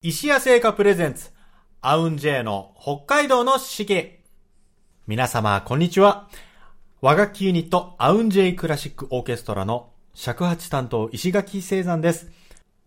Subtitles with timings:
[0.00, 1.30] 石屋製菓プレゼンツ、
[1.80, 4.20] アウンジェイの北海道の四季。
[5.08, 6.28] 皆様、こんにちは。
[7.00, 12.30] 和楽器ユニット、アウンジェイクラシックオーケストラの尺八担当石垣聖山です。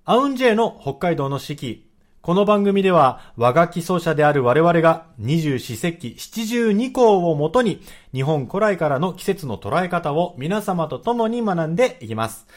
[0.05, 1.91] アウンジェイの北海道の四季。
[2.21, 7.81] この番組では和楽器奏者である我々が二十四節気七十二項をもとに
[8.13, 12.47] 日本古来からの季節の捉え方を皆様と共に学んでいきます。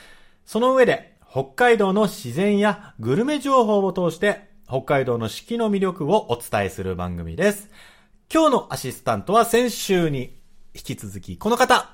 [0.47, 7.71] その上で北海道の自然やグルメ情報を通して北海道の四季の魅力をお伝えする番組です。
[8.33, 10.39] 今日のアシスタントは先週に
[10.77, 11.91] 引き続きこの方。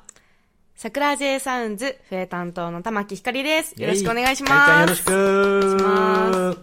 [0.75, 3.81] 桜 J サウンズ、笛担当の玉木ひかりです。
[3.81, 4.81] よろしくお願いします。
[4.83, 5.11] よろしく。
[5.11, 6.59] お願いします。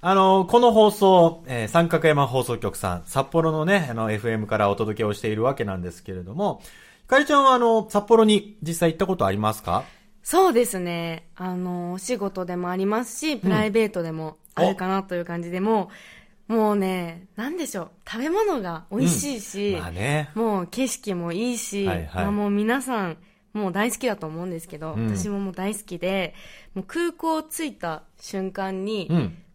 [0.00, 6.60] あの、この放送、えー、三角山放送局さん、札幌のね、あの、FM からお届けをしているわけなんですけれども、
[7.02, 9.84] ひかりちゃんはあの、札幌に実際行ったことありますか？
[10.26, 11.28] そうですね。
[11.36, 15.88] あの、お仕事でもありますし、プライベートでもあるかなという感じで、も
[16.48, 17.90] う、もうね、なんでしょう。
[18.04, 23.18] 食べ物が美味しいし、うんまあね、もう景色もいいし、はいはい、まあ、もう皆さん、
[23.52, 26.34] もう大好きだと思うんですけど、うん、私ももう大好きで、
[26.74, 29.08] もう空港着いた瞬間に、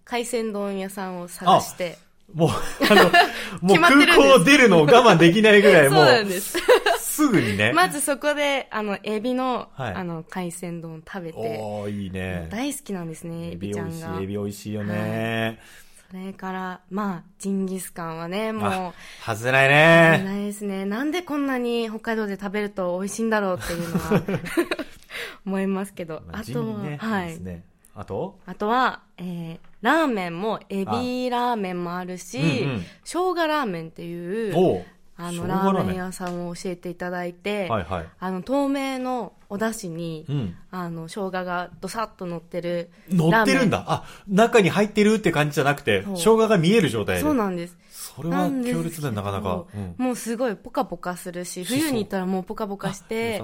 [0.06, 1.98] 海鮮丼屋さんを探して、
[2.34, 2.50] もう、
[2.90, 3.04] あの、
[3.62, 6.06] もう空港出るのを我慢できないぐらい、もう。
[6.06, 6.58] そうなんです。
[7.12, 7.74] すぐにね。
[7.74, 11.60] まずそこで、あの、エビの、はい、あの、海鮮丼食べて。
[11.62, 12.48] おいいね。
[12.50, 14.18] 大好きなんですね、エビちゃんが。
[14.22, 15.58] エビ美味しいよね、
[16.10, 18.94] はい、それから、まあ、ジンギスカンはね、もう。
[19.26, 20.18] 外れないね。
[20.20, 20.86] 外れないですね。
[20.86, 24.24] なんでこんなに北海道で食べると美味しいんだろうっていうのは
[25.46, 26.24] 思いますけど。
[26.28, 27.38] まあ、あとは、ね、はい。
[27.42, 28.40] ね、あと？
[28.46, 34.86] あとは、えー、ラーメンも、エビラーメンもあるし、うんうん、生姜ラーメンっていう、
[35.22, 42.90] あの、ラーメン屋さんを教えていただいて、はいはい、あの、透明のお出汁に、うん、あの、生姜がどさっと乗ってる。
[43.10, 43.86] 乗ってるんだ。
[43.88, 47.22] あ、中に入ってるって感じじゃなくて、生姜が見える状態で。
[47.22, 47.78] そうなんです。
[47.92, 53.42] それは強烈だよ、なかなか、うん、もうすごいポカポカするし、冬に行ったらもうポカポカして、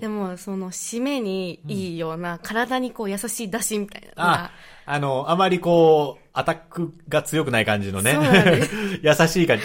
[0.00, 4.44] でもその締めにいいような、体にこう優しい出汁みたいな。
[4.44, 4.50] あ、
[4.86, 8.16] あの、あまりこう、アタックが強くない感じのね。
[9.02, 9.64] 優しい感じ。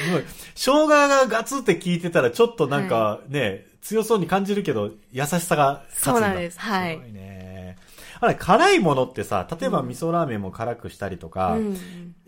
[0.55, 6.59] 生姜がガツって効いてたらちょっとなんかね、はい、強そうに感じるけど、優しさがそうなんです。
[6.59, 6.95] はい。
[6.95, 7.77] すごいね。
[8.19, 11.77] あれ、辛いものってさ、例えば味噌ラーメンも辛くしたりとか、うん、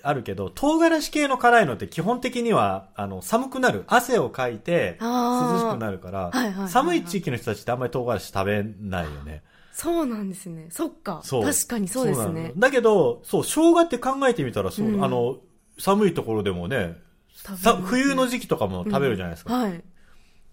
[0.04, 3.86] あるけど、唐辛子系の辛いのって基本的には、あの、寒くなる。
[3.88, 6.32] 汗をかいて、涼しくなるから、
[6.68, 9.42] 寒い地域の人たちってあんまり唐辛子食べないよね。
[9.80, 10.68] そうなんですね。
[10.70, 11.24] そっか。
[11.24, 12.52] 確かにそうですね。
[12.58, 15.38] だけど、そう、生姜って考えてみたら、そう、うん、あの、
[15.78, 16.98] 寒いところでもね、
[17.86, 19.56] 冬の時期とかも食べるじゃないですか。
[19.56, 19.84] うん、はい。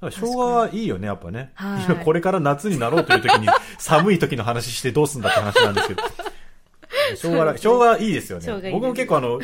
[0.00, 1.50] 生姜はいいよね、やっぱね。
[1.54, 3.48] はい、これから夏になろうという時に、
[3.78, 6.02] 寒い時の話してどうすんだって話なんですけど。
[7.16, 8.70] 生姜、生姜いいですよね。
[8.70, 9.40] 僕も結構あの、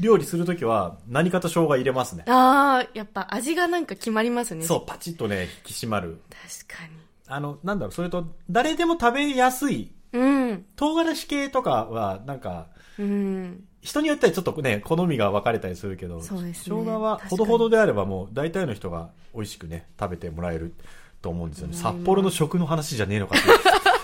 [0.00, 2.24] 料理するときは何かと生姜入れますね。
[2.26, 4.64] ああ、やっぱ味がなんか決まりますね。
[4.64, 6.20] そう、パチッとね、引き締まる。
[6.66, 7.09] 確かに。
[7.30, 9.92] あの、なんだろう、それと、誰でも食べやすい。
[10.12, 10.66] うん。
[10.76, 12.66] 唐辛子系とかは、なんか、
[12.98, 13.64] うん。
[13.80, 16.76] 人によってはちょっとね、好みが分かれたりするけど、そうですね。
[16.76, 20.74] 生姜はほどほどであればもう大体の人が美味しくね、食べてもらえる
[21.22, 21.74] と思うんですよね。
[21.74, 23.48] 札幌の食の話じゃねえのかって。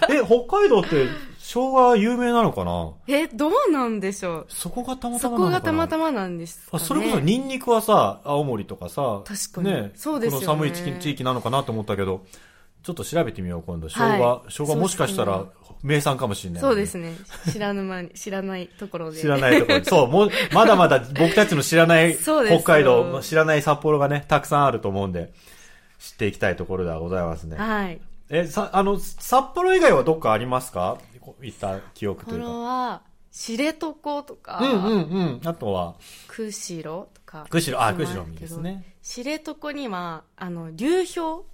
[0.16, 2.92] え、北海道って生姜有名なのかな？
[3.06, 4.46] え、どうなんでしょう？
[4.48, 5.58] そこがたまたまなのかな？
[5.58, 9.68] そこがたまたまなんですか、ね、あ、それこそニンニクはさ、青森とかさ、確かに。
[9.68, 10.46] ね、そうですよね。
[10.46, 12.24] この寒い地域なのかなと思ったけど、
[12.86, 13.88] ちょっと調べてみよう、今度。
[13.88, 15.44] 生姜、はい、生姜もしかしたら
[15.82, 17.16] 名産かもしれない、ね、そうですね。
[17.50, 19.20] 知らぬ間に、知らないところで。
[19.20, 19.84] 知らないところで。
[19.86, 25.32] そう、もう、まだまだ僕たちの知らない 北海道、知らない札幌がね、たくさんあると思うんで、
[25.98, 27.56] 知っていきたいところではございますね。
[27.56, 28.00] はい。
[28.30, 30.98] え、さ、あの、札幌以外はどっかありますか？
[31.42, 32.44] いった記憶というか。
[32.44, 35.40] 札幌は、知床とか、うんうんうん。
[35.44, 35.96] あとは、
[36.28, 37.46] 釧路とか。
[37.50, 38.94] 釧路、あ、釧路ですね。
[39.02, 41.44] 知床には、あの、流氷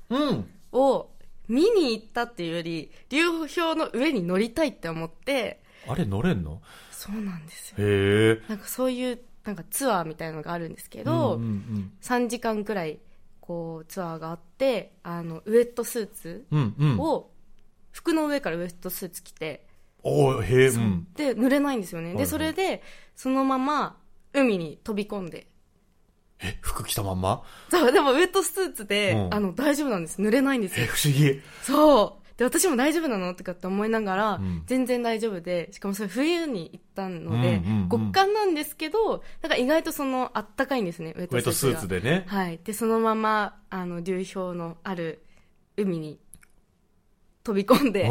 [0.73, 1.11] を、
[1.53, 6.63] 見に行ったっていうより、流氷の上に乗りたいって思って、あれ乗れんの？
[6.91, 7.77] そうなんですよ。
[7.79, 13.01] へなんかそういう、なんかツアーみたいなのがあるんですけど、うんうんうん、3時間くらい、
[13.41, 16.99] こう、ツアーがあって、あの、ウエットスーツを、うんうん、
[17.91, 19.67] 服の上からウエットスーツ着て、
[20.03, 22.15] おへえ、うん、で、濡れないんですよね。
[22.15, 22.83] で、それで、
[23.15, 23.99] そのまま、
[24.33, 25.49] 海に飛び込んで、
[26.43, 27.43] え、服着たまんま？
[27.71, 30.21] そう、でもウェットスーツで、うん、あの、大丈夫なんです。
[30.21, 30.85] 濡れないんですよ。
[30.85, 31.41] え、不思議。
[31.63, 32.23] そう。
[32.37, 33.35] で、私も大丈夫なの？
[33.35, 41.69] とかって思いながら、うん、全然大丈夫で、しかもそれ冬に行ったので、うんうんうん、極寒なんですけど、なんか意外とその、あったかいんですね、ウェットスーツ。
[41.69, 42.25] ウェットスーツでね。
[42.27, 42.59] はい。
[42.65, 45.23] で、そのまま、あの、流氷のある
[45.77, 46.19] 海に
[47.45, 48.11] 飛び込んで、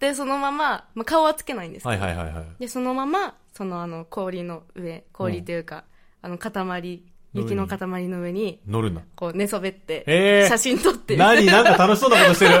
[0.00, 5.84] で、そのまま、まあ、顔はつけないんですけど、はいはいはいはい、で、そのまま、そのあの、氷の上、氷というか、
[6.22, 7.02] あの、塊、
[7.34, 9.02] 雪の塊の上に、乗るんだ。
[9.14, 11.46] こう寝そべって、写真撮って何？
[11.46, 12.54] なんか楽しそうなことしてる。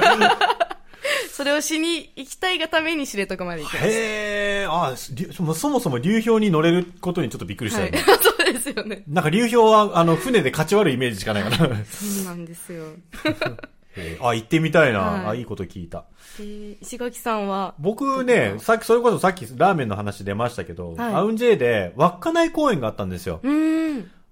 [1.32, 3.88] それをしに行きたいがために知床まで行きました。
[3.88, 3.92] へ
[4.62, 4.94] え、あ
[5.32, 7.98] そもそも流氷に乗れることにちょっとびっくりしたよね。
[7.98, 9.04] はい、 そうですよね。
[9.08, 11.56] なんか流氷は、あの、船で勝ち悪いイメージしかないから。
[11.86, 12.84] そうなんですよ。
[14.20, 16.04] あ、行ってみたいな、はい、あ、いいこと聞いた。
[16.38, 17.74] えー、石垣さんは？
[17.78, 23.40] 僕ね、さっき、それこそさっきラーメンの話出ましたけど、はい、アウンジェイで稚内公園があったんですよ。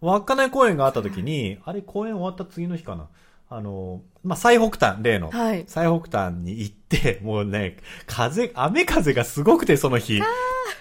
[0.00, 3.08] 稚内公園があった時に、あれ公園終わった次の日かな。
[3.50, 10.20] あの、まあ、最北端、例の、はい、最北端に行って、もうね、風、雨風がすごくて、その日。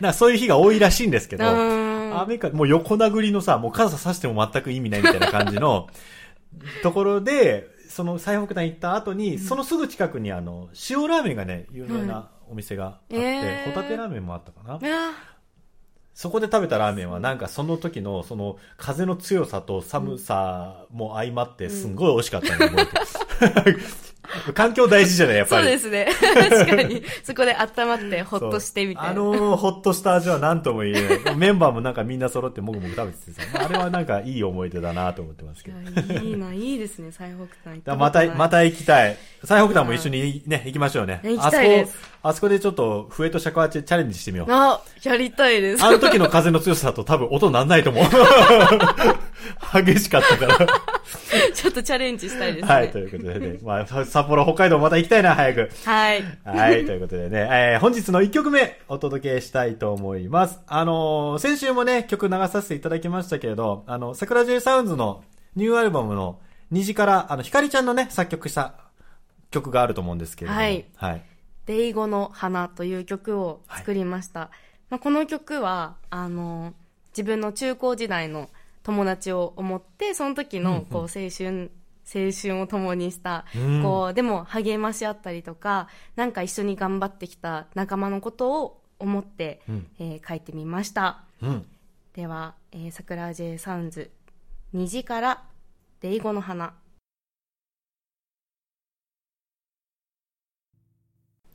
[0.01, 5.87] なそういう日が多いらしいんですけど、雨か、もう横殴りのさ、もう傘さしても全く意味ないみたいな感じの
[6.83, 14.77] ところで、その最北端行った後に、うん、そのすぐ近くにあの、塩ラーメンがね、有名なお店があって、えー、ホタテラーメンもあったかな。
[16.17, 23.79] そこで食べたラーメンはなんかその時のその風の強さと寒さも相まってすんごい美味しかったの覚えて
[24.53, 25.79] 環境大事じゃないやっぱり。
[25.79, 26.29] そうですね。
[26.49, 27.03] 確かに。
[27.23, 29.09] そこで温まってほっとしてみたいな。
[29.11, 31.35] あのー、ほっとした味は何とも言えない。
[31.35, 35.77] メンバーもなんかみんな揃ってもぐもぐ食べててさ、あれはなんかいい思い出だなと思ってますけど。
[36.21, 39.17] いいな、いいですね、最北端また、また行きたい。
[39.43, 41.21] 最北端も一緒にね、行きましょうね。
[41.23, 42.17] 行きたいです。
[42.23, 44.51] あそこでちょっと笛と尺八チャレンジしてみよう。
[44.51, 45.83] あ、やりたいです。
[45.83, 48.03] あの時の風の強さだと多分音なんないと思う。
[49.83, 50.67] 激しかったから。
[51.57, 52.71] ちょっとチャレンジしたいですね。
[52.71, 53.59] はい、ということでね。
[53.63, 55.71] まあ、札幌、北海道また行きたいな、早く。
[55.85, 56.23] はい。
[56.45, 60.59] はい、ということでね、えー、本日の1曲目お届けしたいと思います。
[60.67, 65.23] あのー、先週もね、曲流させていただきましたけれど、あの、桜 J サウンズの
[65.55, 66.39] ニューアルバムの
[66.69, 68.75] 虹から、あの、ひかりちゃんのね、作曲した
[69.49, 70.61] 曲があると思うんですけれども。
[70.61, 70.85] はい。
[70.95, 71.25] はい。
[71.65, 74.41] デイゴの花という曲を作りました。
[74.41, 74.49] はい、
[74.91, 76.73] まあ、この曲は、あのー、
[77.13, 78.47] 自分の中高時代の
[78.87, 81.71] 友達を思って、その時のこう青春、
[82.05, 83.43] 青春を共にした、
[83.83, 91.25] こう、でも励まし合ったりとか、なんか一緒に頑張ってきた仲間のことを思って、うん、えー、書いてみました。
[91.41, 91.65] うん、
[92.13, 94.09] では、えー、桜 J サウンズ、
[94.71, 95.43] 虹から
[95.99, 96.73] デイゴの花。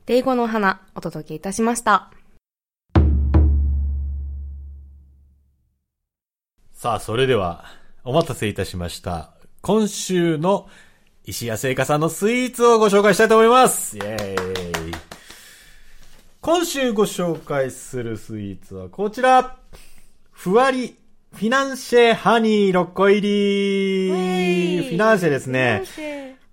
[0.04, 2.12] デイゴの花、お届けいたしました。
[6.82, 7.64] さあ、それでは、
[8.02, 9.30] お待たせいたしました。
[9.60, 10.68] 今週の
[11.24, 13.96] 石谷製菓さんのスイーツをご紹介したいと思います。
[13.98, 14.92] イェーイ。
[16.40, 19.58] 今週ご紹介するスイーツはこちら。
[20.32, 20.96] ふわり
[21.32, 24.08] フィナンシェハニー6個入り。
[24.88, 25.84] フィナンシェですね。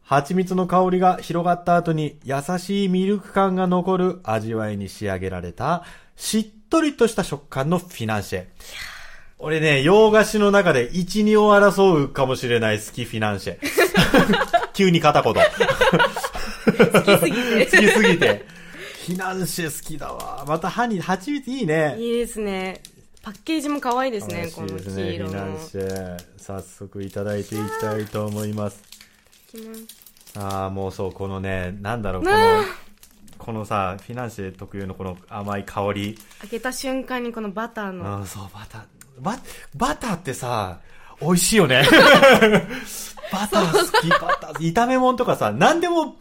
[0.03, 5.85] 蜂蜜の香りが広がった後に優しいミルク感が残る味わいに仕上げられた
[6.15, 8.45] しっとりとした食感のフィナンシェ。
[9.41, 13.57] 俺ね、洋菓子の中で1、2を争うかもしれない好きフィナンシェ。
[14.75, 15.33] 急に片言。
[15.33, 15.41] 好
[17.01, 17.65] きすぎて。
[17.65, 18.45] 好きすぎて。
[19.06, 20.44] フィナンシェ好きだわ。
[20.45, 21.95] また歯に、蜂蜜いいね。
[21.97, 22.81] いいですね。
[23.24, 25.31] パッケージも可愛いですね、この黄色の。
[25.31, 26.18] フィナンシェ。
[26.38, 28.83] 早速いただいていきたいと思います。
[29.53, 29.86] いきます。
[30.38, 32.38] ああ、もうそう、このね、なんだろう、この、
[33.38, 36.19] このさ、フィナンシェ特有のこの甘い香り。
[36.41, 38.21] 開けた瞬間にこのバターの。
[38.21, 38.99] あそう、バター。
[39.21, 39.38] バ、
[39.75, 40.80] バターってさ、
[41.22, 41.84] 美味しいよね。
[43.32, 46.15] バター好き、バター、炒め物とかさ、何でも、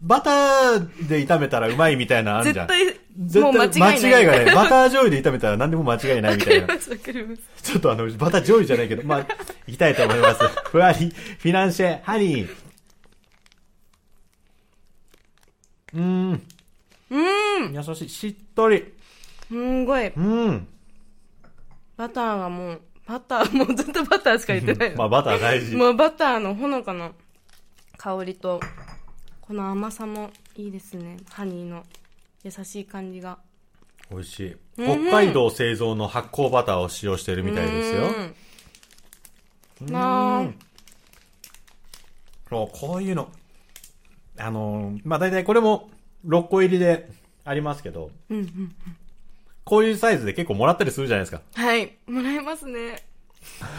[0.00, 2.68] バターで炒めたらうまいみたいなあるじゃん。
[2.68, 3.00] 絶
[3.32, 4.02] 対、もう間違いない。
[4.04, 6.78] 間違いがね、バター醤油で炒めたら何でも間違いないみたいな。
[6.78, 9.26] ちょっとあの、バター醤油じゃないけど、まあ、
[9.66, 10.40] いきたいと思います。
[10.70, 12.56] ふわり、フィナンシェ、ハニー。
[15.94, 16.42] うーん。
[17.10, 17.72] うん。
[17.74, 18.84] 優しい、しっとり。
[19.48, 20.06] すんごい。
[20.08, 20.66] うん。
[21.96, 24.96] バターがもう、バター、もうずっとバターしか言ってない。
[24.96, 25.76] まあバター大事。
[25.76, 27.12] もうバターのほのかな
[27.96, 28.60] 香りと、
[29.40, 31.18] この甘さもいいですね。
[31.30, 31.84] ハニーの
[32.42, 33.38] 優しい感じが。
[34.10, 34.56] 美味しい。
[34.76, 38.02] 北海道製造の発酵バターを使用してるみたいですよ。
[39.88, 39.96] うん。
[39.96, 40.48] あ
[42.48, 43.30] そう、こういうの。
[44.38, 45.90] あのまあ大体これも
[46.26, 47.08] 6個入りで
[47.44, 48.74] ありますけど、うんうんうん
[49.64, 51.40] こういうサイズで結構もらったりするじゃないですか。
[51.54, 51.96] はい。
[52.06, 53.02] もらえますね。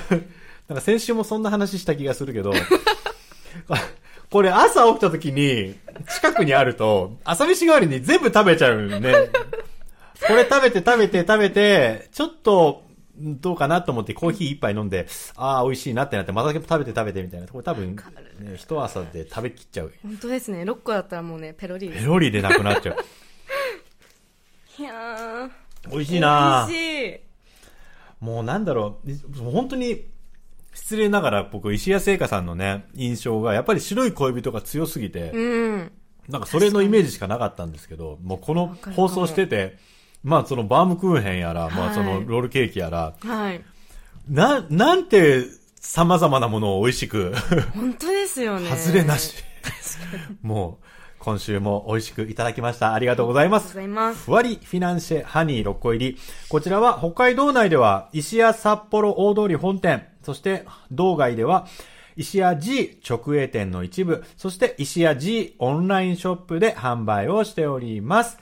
[0.67, 2.53] なんか先週もそんな話した気がするけど、
[4.31, 5.75] これ朝起きた時に
[6.15, 9.13] 近くにあると朝飯代わりに全部食べちゃうね。
[10.25, 12.83] これ食べて食べて食べて、ちょっと
[13.15, 17.47] どうかなと思ってコーヒー一杯飲んで、ああ、美味しいなってなって、また食べて食べてみたいな。
[17.47, 17.95] これ多分、
[18.39, 19.93] ね、一朝で食べきっちゃう。
[20.01, 20.63] 本当ですね。
[20.63, 22.97] 6個だったらもうね、ペロリペロリでなくなっちゃう。
[24.79, 25.51] いや
[25.89, 27.19] 美味しいな美味しい。
[28.19, 30.05] もうなんだろう、本当に、
[30.73, 35.91] 失礼ながら僕、石谷製菓さんのね、印象が、やっぱり白い恋人が強すぎて、うん。
[36.29, 39.77] なんかそれのイメージしかなかったんですけど、もうこの放送してて、
[40.23, 43.61] まあそのバームクーヘンやら、まあそのロールケーキやら、はい。
[44.29, 45.43] な、なんて
[45.81, 47.33] 様々なものを美味しく。
[47.75, 48.69] 本当ですよね。
[48.75, 49.35] 外れなし。
[50.41, 50.85] もう、
[51.23, 52.93] 今週も美味しくいただきました。
[52.93, 53.77] ありがとうございます。
[53.77, 54.25] ありがとうございます。
[54.25, 56.17] ふわりフィナンシェハニー6個入り。
[56.49, 61.65] こちらは北海道内では石屋札幌大通り本店、そして道外では
[62.17, 68.37] 石屋 G 直営店の一部、そして石屋 G オンラインショップで販売をしております。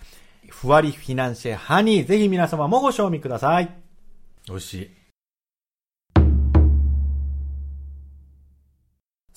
[0.50, 3.69] ふわりフィナンシェハニー、ぜひ皆様もご賞味ください。
[4.47, 5.00] 美味しい。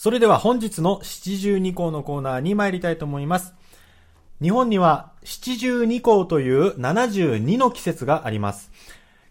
[0.04, 3.54] それでは本日の七十二項のコーナーに参りたいと思います。
[4.42, 8.70] 日本には七十二項という72の季節があります。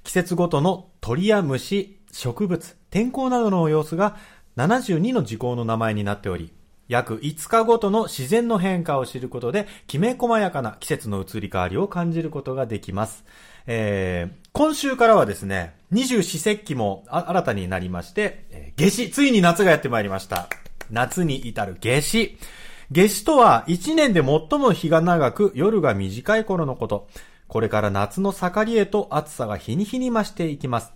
[0.04, 4.18] 季節ごとの鳥や虫、植物、天候などの様子が
[4.58, 6.52] 72の時効の名前になっており、
[6.88, 13.26] 約5日ごとの自然の変化を知ることで、きめ細やかな季節の移り変わりを感じることができます。
[13.68, 20.50] えー、今週からはですね、二十四節気も新たになりまして、えー、夏至、ついに夏がやってまいりました。
[20.94, 22.38] 夏に至る夏至。
[22.92, 27.08] 夏至とは一年で最も日が長く夜が短い頃のこと。
[27.48, 30.94] これから夏の盛りへと暑さが日に日に増していきます。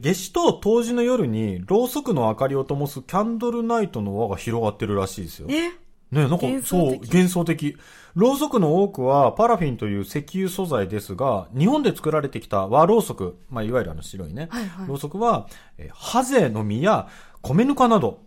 [0.00, 5.48] 夏至と冬至の夜にろうそくの明かりを灯すキャンドルナイトの輪が広がってるらしいですよ。
[5.50, 5.70] え？
[6.10, 7.76] ねなんか、そう、幻想的。
[8.14, 17.08] ろうそくの多くはパラフィンという石油素材ですが、日本で作られてきた和ろうそく、まあ、いわゆるあの白いね、はいはい、ろうそくは、えハゼの実や
[17.42, 18.20] 米ぬかなど、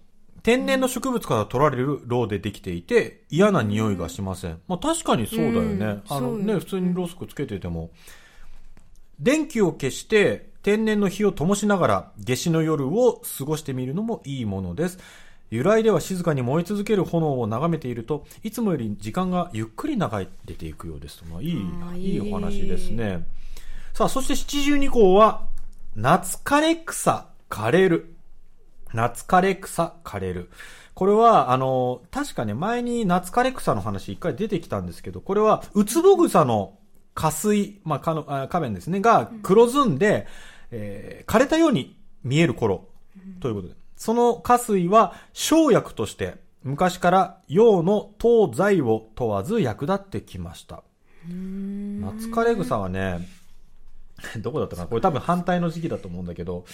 [0.48, 4.62] 天然の植物から取られるろうでできていて、嫌な匂いがしません。
[4.70, 5.86] まあ確かにそうだよね。
[5.86, 7.90] うん、あのね、普通にろうそくつけてても。
[9.20, 15.00] 電気を消して天然の火を灯しながら夏至の夜を過ごしてみるのもいいものです。
[15.52, 20.10] 由来では静かに燃え続ける炎を眺めていると、いつもより時間がゆっくり流
[20.46, 21.26] れていくようですと。
[21.26, 23.28] まあ、いい、いいお話ですね。
[23.94, 25.46] さあ、そして七十二項は、
[25.98, 28.14] 夏枯れ草枯れる。
[28.94, 30.50] 夏枯れ草枯れる。
[30.94, 36.78] これは、あの、確かね、前に夏枯れ草の話一回出てきたんですけど、これは、ウツボグサの
[37.14, 40.28] 花水、まあ、かの、仮面ですね、が黒ずんで、
[40.72, 42.88] うん、えー、枯れたように見える頃、
[43.40, 43.76] ということで。
[43.98, 50.84] その花水は生薬として昔から陽の東西を問わず役立ってきました。
[51.28, 53.28] 夏枯れ草はね、
[54.42, 54.88] どこだったかな？
[54.88, 56.66] これ多分反対の時期だと思うんだけど、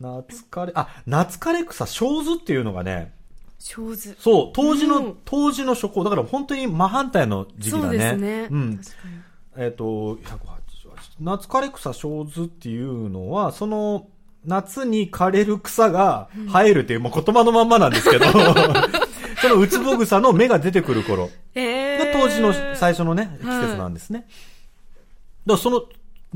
[0.00, 3.12] 夏枯れ、あ、夏枯れ草、小図っていうのがね、
[3.58, 4.16] 小図。
[4.18, 7.82] そう、当時の、当時の初行、だから本当に真反対の時期だね。
[7.82, 8.48] そうですね。
[8.50, 8.80] うん。
[9.56, 10.20] えっ、ー、と、188。
[11.20, 14.08] 夏枯れ草小図っていうのは、その、
[14.44, 18.26] 夏に枯れる草が生えるっていう、もう言葉のまんまなんですけど、
[19.42, 21.32] そのウツボグサの芽が出てくる頃が
[22.12, 24.28] 当時の最初のね、季節なんですね。
[25.46, 25.82] だその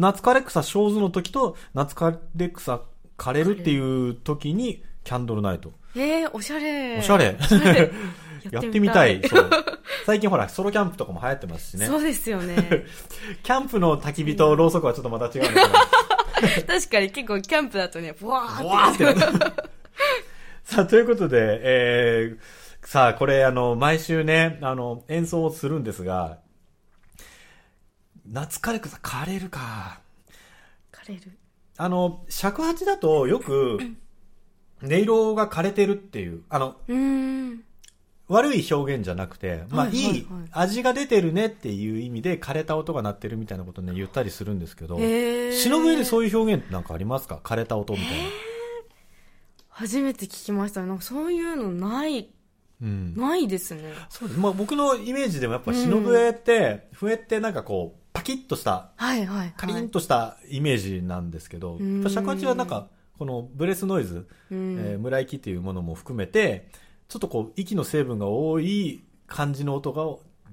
[0.00, 2.80] 夏枯れ草小図の時と夏枯れ草
[3.18, 5.72] 枯れるっていう時にキャンドルナイト。
[5.94, 6.98] ええー、おしゃれ。
[6.98, 7.36] おしゃれ。
[8.50, 9.20] やってみたい。
[9.28, 9.50] そう。
[10.06, 11.84] 最近ほら、ソロキャンプとかも流行ってますしね。
[11.84, 12.86] そうですよね。
[13.44, 16.66] キャンプの焚き火とろうそくはちょっとまた違うんだけど。
[16.66, 19.04] 確かに結構キャンプだとね、ブワーって。
[19.04, 19.20] って
[20.64, 26.38] さあ、ということで、えー、さあ、これ、あの、毎週ね、あの、演奏をするんですが、
[28.30, 30.00] 夏枯れ草枯れるか。
[30.92, 31.22] 枯れる。
[31.76, 33.78] あの、尺八だとよく、
[34.82, 37.64] 音色が枯れてるっていう、あの、うん。
[38.28, 47.40] 悪い表現じゃなくて、まあ、いい味が出てるねっていう意味で枯れた音が鳴ってるみたいなことね言ったりするんですけど、忍ぶ上でそういう表現なんかありますか？
[47.42, 48.14] 枯れた音みたいな。
[49.68, 50.86] 初めて聞きました。
[50.86, 52.30] なんかそういうのない、
[52.80, 53.94] うん、ないですね。
[54.10, 62.88] そうまあ僕のイメージでもやっぱ忍笛って、うん、笛ってなんかこう、パキッとした、はいはい、はい、カリンとしたイメージなんですけど、尺八はなんか、
[63.18, 66.68] このブレスノイズ、うん、えー、村行きっていうものも含めて、
[67.08, 70.04] ちょっとこう、息の成分が多い感じの音が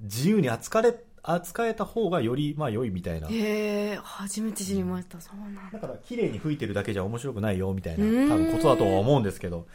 [0.02, 3.28] 自由に扱れ、扱えた方がより、まあ良いみたいな。
[3.28, 5.20] へえ、初めて知りました。
[5.20, 9.66] そうなんだから、綺麗に吹いてるだけじゃ面白くないよ、みたいな、多分ことだとは思うんですけど、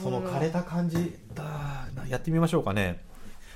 [0.00, 3.04] その枯れた感じだ、やってみましょうかね。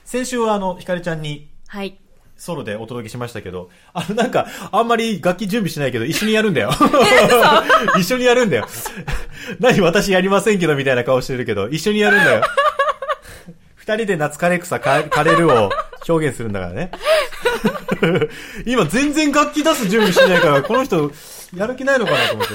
[0.04, 1.98] 先週はあの、ひかりちゃんに、はい。
[2.36, 6.70] ソロでお届けしましたけど、あのなんか、あんまり楽器準備しないけど、一緒にやるんだよ。
[7.98, 8.66] 一緒にやるんだよ。
[9.60, 12.42] 何私やりませんけどみたいな顔してるけど、一緒にやるんだよ。
[13.76, 15.70] 二人で夏枯れ草枯れるを
[16.08, 16.90] 表現するんだからね。
[18.66, 21.12] 今全然楽器出す準備しないから、この人、
[21.54, 22.54] やる気ないのかなと思って。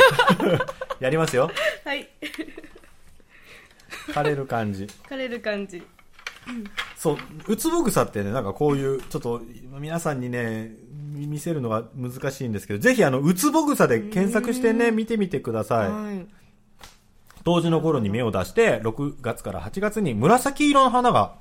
[0.99, 1.51] やりますよ。
[1.85, 2.09] はい。
[4.09, 4.87] 枯れる感じ。
[5.09, 5.81] 枯れる感じ。
[6.97, 9.41] そう、うつぼ草ってね、なんかこういう、ちょっと
[9.79, 10.71] 皆さんにね、
[11.13, 15.91] 見せるのが難しいんですけど、ぜひあの、うつぼ草で検索してね、見てみてください。
[15.91, 16.27] はい
[17.45, 21.35] 冬至の頃に芽を出して、6月から8月に紫色の花が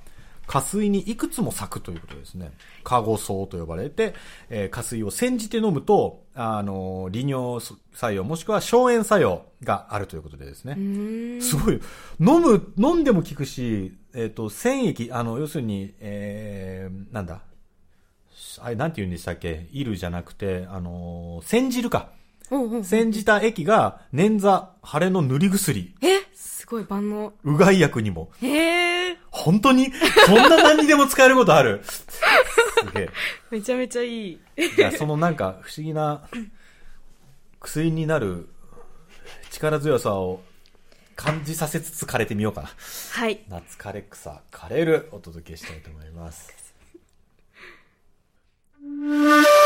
[0.48, 2.52] 花水にいくつも咲くということですね。
[2.82, 4.14] カゴ草と呼ばれて、
[4.48, 7.62] えー、花水を煎じて飲むと、あの、利尿
[7.92, 11.40] 作用もしくは消炎作用があるということでですね。
[11.42, 11.74] すごい。
[12.18, 17.42] 飲む、飲んでも効くし、えっ、ー、と、繊液、あの、要するに、えー、なんだ。
[18.60, 22.10] あれ、なんて言うんでしたっけいるじゃなくて、あの、煎じるか。
[22.82, 25.94] 煎じた液が、捻挫、腫れの塗り薬。
[26.02, 27.32] えすごい万能。
[27.44, 28.30] うがい薬にも。
[28.42, 29.18] へえ。
[29.30, 29.92] 本当に？
[30.26, 31.80] そんな何にでも使えることある？
[31.84, 32.04] す
[32.94, 33.10] げえ。
[33.52, 34.32] めちゃめちゃいい。
[34.32, 34.38] い
[34.80, 36.26] や、そのなんか不思議な
[37.60, 38.48] 薬になる
[39.50, 40.42] 力強さを
[41.18, 42.70] 感じさせつつ枯れてみようかな。
[43.10, 43.40] はい。
[43.48, 46.48] 夏枯れ草、枯れるお届けしたいと思います。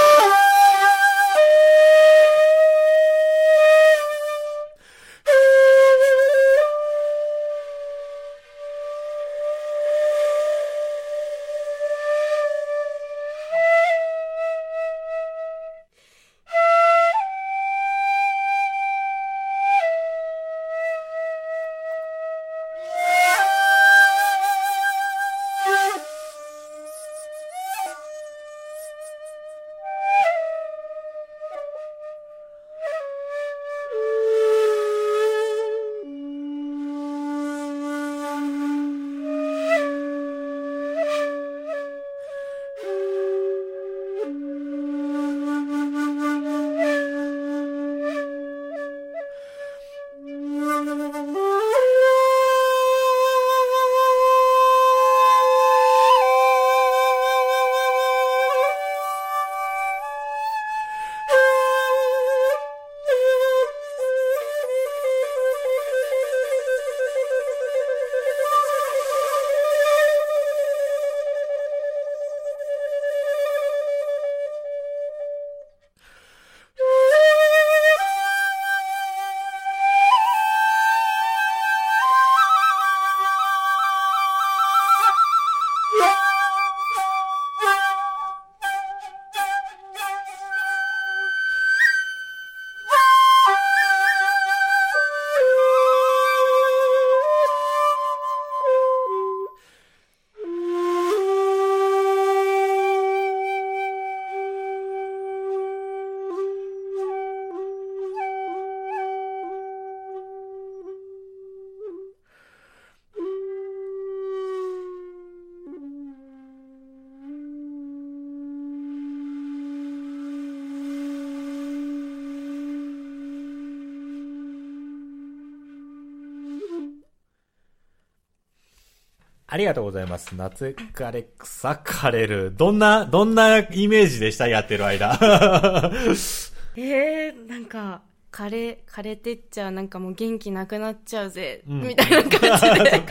[129.52, 130.34] ありがとうございます。
[130.34, 132.54] 夏枯れ草枯れる。
[132.56, 134.48] どんな、どんなイメージでした？
[134.48, 135.18] やってる間。
[136.74, 138.00] えー、なんか、
[138.32, 143.02] 枯れ、枯れてっちゃう、なんかもう元気なくなっちゃうぜ、うん、みたいな感じで。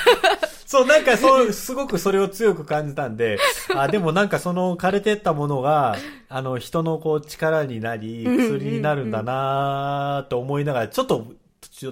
[0.64, 3.36] そう、なんかそう、すごくそれを強く感じたんで、
[3.76, 5.96] あ、でもなんかその枯れてったものが、
[6.30, 11.26] あの、人のこう力になり、薬になるんだなと思いながら、ちょっと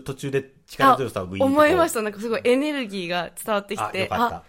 [0.02, 2.02] 途中で力強さをグイ思いました。
[2.02, 4.42] なんかすごいエネルギーが伝わってきて、あ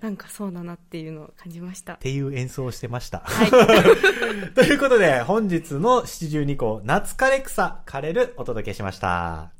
[0.00, 1.94] なんかそうだなっていうのを感じました。
[1.94, 3.22] っていう演奏をしてました。
[3.24, 3.50] はい。
[4.54, 9.50] ということで、本日の七十二個、夏枯れ草枯れるお届けしました。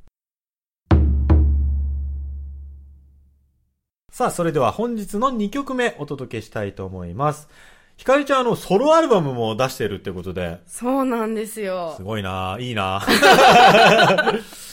[4.13, 7.49] さあ、それでは本日の2曲目お届けしたいと思います。
[7.97, 10.61] ひかりちゃん、あの、ソロアルバムも出してるってことで。
[10.67, 11.95] そうなんですよ。
[11.97, 13.03] すごいないいな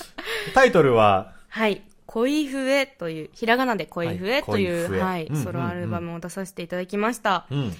[0.53, 1.33] タイトルは？
[1.49, 1.81] はい。
[2.07, 7.47] 恋笛という、ひらがなで恋笛という、はい、ソロアルバムを出させていただきました。
[7.49, 7.73] うん、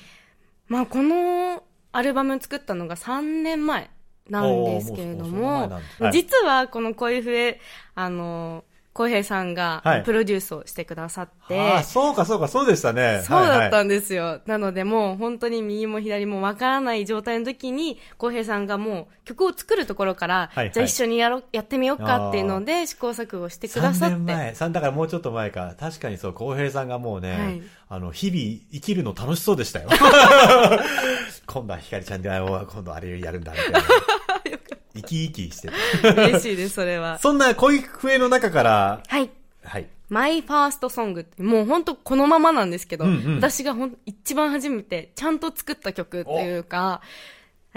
[0.67, 3.89] まあ、このアルバム作ったのが3年前
[4.29, 7.61] なんですけれども、はい、実はこの恋笛、
[7.93, 11.59] あの、浩平さんが、プロデュースをしてくださって。
[11.59, 13.23] あ、そうかそうか、そうでしたね。
[13.27, 14.23] そうだったんですよ。
[14.23, 24.15] はいはい、なのでもう本当に右も左もわからない状態の時に、浩平さんがもう曲を作るところから、はいはい、じゃあ一緒にやろやってみようかっていうので試行錯誤してくださって。
[24.15, 24.51] 3年前。
[24.51, 25.75] 3だからもうちょっと前か。
[25.77, 29.89] 確かにそう、浩平さんがもうね、はい、あの、日々生きるの楽しそうでしたよ。
[31.47, 33.79] 今度はひかりちゃんで、今度あれやるんだ、みたいな。
[34.95, 35.69] 生き生きして
[36.13, 36.23] た。
[36.23, 37.19] 嬉しいです、それは。
[37.21, 39.29] そんな恋笛の中から、はい。
[39.63, 39.87] はい。
[40.09, 47.01] マイファーストソングって、もう本当このままなんですけど、うんうん、私がほん一番初めてちゃんと作った曲っていうか、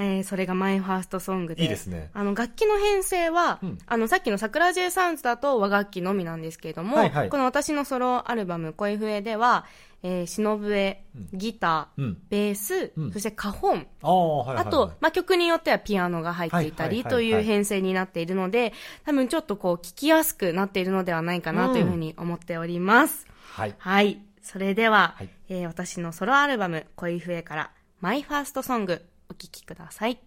[0.01, 1.65] えー、それがマイファーストソングで。
[1.65, 2.11] いいですね。
[2.15, 9.67] あの、楽器の編成は、うん、あの、さっきの桜 J サウンズだと和楽器のみなんですけれども、はいはい、この私のソロアルバム、恋笛では、
[10.05, 13.89] えー、篠笛、ギター、うん、ベース、うん、そしてカホン。
[14.03, 18.73] あ,、はいはいはい、あと、まあ、曲によってはピアノが入っていたりという編成になっているので、
[19.05, 23.27] 多分ちょっとこう、聞きやすくなっているのではないかなというふうに思っております。
[23.53, 23.75] はい。
[23.77, 24.23] はい。
[24.43, 30.19] それでは、はい、えー、私のソロアルバム、恋笛から、マイファーストソング、お聴きください。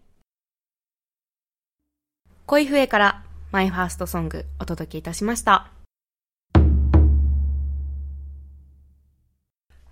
[2.46, 5.72] 恋笛から、マイファーストソング、お届けいたしました。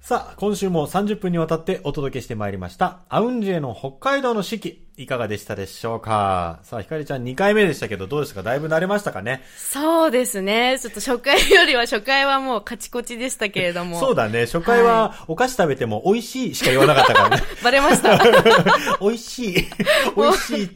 [0.01, 4.88] さあ、今週も30分にわたってお届けしてまいりました、アウンジェの北海道の四季。
[5.01, 6.59] いかがでしたでしょうか？
[6.63, 8.43] さあ、ひかりちゃん2回目でしたけど、どうですか？
[8.43, 9.41] だいぶ慣れましたかね？
[9.55, 10.77] そうですね。
[10.77, 13.97] ちょっと初回よりは初回はもうカチコチでしたけれども。
[13.97, 14.41] そうだね。
[14.41, 17.43] 初回はお菓子食べても美味しいしか言わなかったからね。
[17.63, 18.19] バレました？
[18.99, 19.53] 美味しい。
[20.17, 20.69] 美味しい。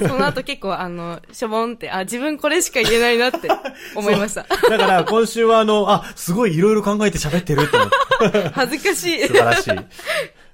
[0.00, 3.48] その後結構あの、しょぼんって、あ、自分これしか言えないなって
[3.94, 4.42] 思いました。
[4.68, 8.48] だから今週はあの、あ、すごいいろいろ考えて喋ってるって思って。
[8.48, 9.20] 恥ずかしい。
[9.28, 9.70] 素晴らしい。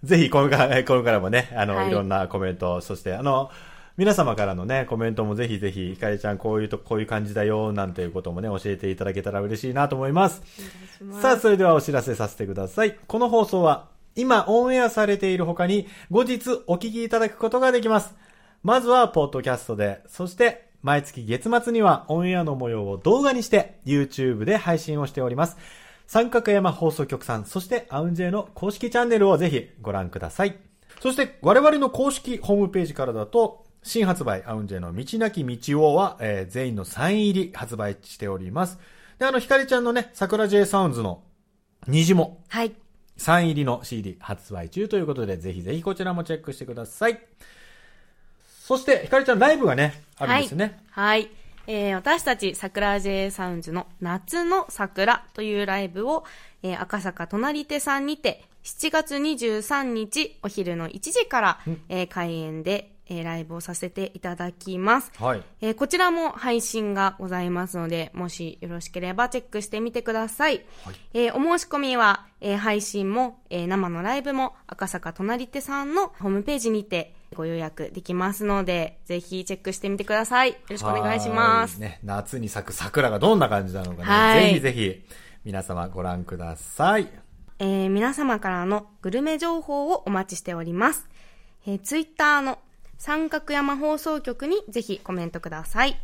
[0.04, 3.50] ぜひこれから、これからもね、あの、はい、いろんなコメント、そして、あの、
[3.96, 10.42] 皆様からのね、コメントもぜひぜひ、ひかりちゃんこういうと、こういう感じだよ、なんていうこともね、教えていただけたら嬉しいなと思います。
[11.02, 12.96] ますさあ、それではお知らせさせてください。
[13.06, 18.14] この放送は、今オンエアされている他に、後日お聞きいただくことができます。
[18.62, 25.58] まずは、ポッドキャストで、そして、毎月月末にはオンエアの模様を動画にして、YouTube で配信をしております。
[26.10, 30.56] 三角山放送局さん、そしてアウンジェの公式チャンネルをぜひご覧ください。
[31.00, 38.80] そして我々の公式ホームページからだと、新発売アウンジェの道なき道をは、えー、全員のサイン入り発売しております。
[39.20, 41.22] で、あの、ひかりちゃんのね、桜 J サウンズの
[41.86, 42.42] 虹も。
[42.48, 42.72] はい。
[43.16, 47.20] サイン入りの CD 発売中ということで、ぜひぜひこちらもチェックしてください。
[48.64, 50.82] そして、ひかりちゃんライブがね、あるんですね。
[50.90, 51.20] はい。
[51.20, 56.24] はいえー、私たち桜 J サウンズの夏の桜というライブを、
[56.62, 65.42] えー、赤坂隣手さんにて7月23日お昼の1時から、えー、開演で、えー、ライブをさせていただきます、はい。
[65.60, 80.50] えー、こちらも配信がございますのでもしよろしければチェックしてみてください、はい、えー、お申し込みは、えー、配信も、えー、生のライブも赤坂隣手さんのホームページにてご予約できますので、ぜひチェックしてみてください。
[80.50, 81.78] よろしくお願いします。
[81.78, 85.04] ね、夏に咲く桜がどんな感じなのかね、ぜひぜひ
[85.44, 87.08] 皆様ご覧ください。
[87.58, 91.08] えー、皆様からのグルメ情報をお待ちしております。
[91.66, 92.58] えー、ツイッターの
[92.98, 96.00] 三角山放送局にぜひコメントください。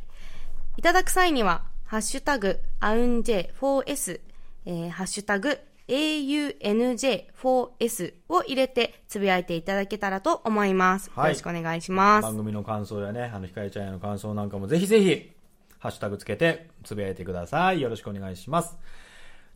[0.76, 4.20] いただく際には、ハッシュタグ、アウンジェ 4S、
[4.66, 5.58] えー、ハッシュタグ、
[5.88, 11.10] AUNJ4S を入れてつぶやいていただけたらと思います。
[11.14, 12.22] はい、よろしくお願いします。
[12.22, 15.32] 番組の感想やね、あの、ひかりちゃんへの感想なんかもぜひぜひ、
[15.78, 17.80] ハッシュタグつけてつぶやいてください。
[17.80, 18.76] よろしくお願いします。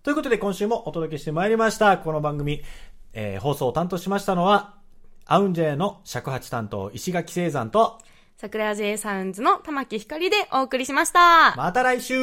[0.02, 1.98] ということで今週もお届けしてまいりました。
[1.98, 2.62] この番組、
[3.12, 4.74] えー、放送を担当しましたのは、
[5.26, 7.98] アウンジェの尺八担当石垣聖山と、
[8.36, 11.54] 桜 J サウンズの玉木ひかりでお送りしました。
[11.56, 12.14] また来週